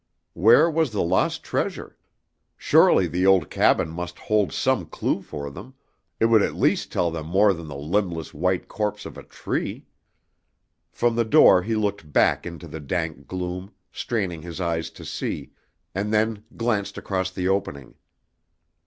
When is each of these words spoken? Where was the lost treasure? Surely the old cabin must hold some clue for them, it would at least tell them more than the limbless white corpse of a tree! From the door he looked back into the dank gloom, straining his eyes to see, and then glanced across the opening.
Where 0.33 0.67
was 0.67 0.89
the 0.89 1.03
lost 1.03 1.43
treasure? 1.43 1.95
Surely 2.57 3.05
the 3.05 3.27
old 3.27 3.51
cabin 3.51 3.91
must 3.91 4.17
hold 4.17 4.51
some 4.51 4.87
clue 4.87 5.21
for 5.21 5.51
them, 5.51 5.75
it 6.19 6.25
would 6.25 6.41
at 6.41 6.55
least 6.55 6.91
tell 6.91 7.11
them 7.11 7.27
more 7.27 7.53
than 7.53 7.67
the 7.67 7.75
limbless 7.77 8.33
white 8.33 8.67
corpse 8.67 9.05
of 9.05 9.15
a 9.15 9.21
tree! 9.21 9.85
From 10.91 11.15
the 11.15 11.23
door 11.23 11.61
he 11.61 11.75
looked 11.75 12.11
back 12.11 12.47
into 12.47 12.67
the 12.67 12.79
dank 12.79 13.27
gloom, 13.27 13.75
straining 13.91 14.41
his 14.41 14.59
eyes 14.59 14.89
to 14.89 15.05
see, 15.05 15.51
and 15.93 16.11
then 16.11 16.45
glanced 16.57 16.97
across 16.97 17.29
the 17.29 17.47
opening. 17.47 17.93